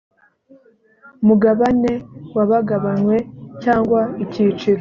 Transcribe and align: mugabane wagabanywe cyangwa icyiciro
mugabane 1.27 1.93
wagabanywe 2.37 3.15
cyangwa 3.63 4.01
icyiciro 4.23 4.79